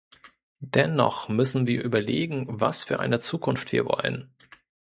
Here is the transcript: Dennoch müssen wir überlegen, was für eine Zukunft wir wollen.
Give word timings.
Dennoch 0.65 1.29
müssen 1.29 1.67
wir 1.67 1.83
überlegen, 1.83 2.47
was 2.49 2.83
für 2.85 2.99
eine 2.99 3.19
Zukunft 3.19 3.71
wir 3.71 3.85
wollen. 3.85 4.33